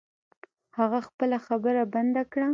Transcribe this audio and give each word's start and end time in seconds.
هغه 0.77 0.99
خپله 1.07 1.37
خبره 1.47 1.81
بند 1.93 2.15
کړه. 2.31 2.47